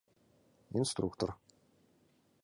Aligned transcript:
—Инструктор. 0.79 1.29